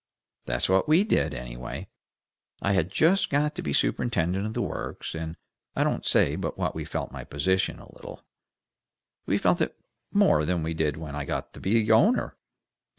That's 0.45 0.67
what 0.67 0.87
we 0.89 1.03
did, 1.03 1.31
anyway. 1.31 1.87
I 2.59 2.71
had 2.71 2.89
just 2.89 3.29
got 3.29 3.53
to 3.53 3.61
be 3.61 3.71
superintendent 3.71 4.47
of 4.47 4.55
the 4.55 4.61
Works, 4.63 5.13
and 5.13 5.37
I 5.75 5.83
don't 5.83 6.07
say 6.07 6.35
but 6.35 6.57
what 6.57 6.73
we 6.73 6.85
felt 6.85 7.11
my 7.11 7.23
position 7.23 7.77
a 7.77 7.83
little. 7.93 8.15
Well, 8.15 8.23
we 9.27 9.37
felt 9.37 9.61
it 9.61 9.79
more 10.11 10.43
than 10.43 10.63
we 10.63 10.73
did 10.73 10.97
when 10.97 11.15
I 11.15 11.25
got 11.25 11.53
to 11.53 11.59
be 11.59 11.91
owner." 11.91 12.35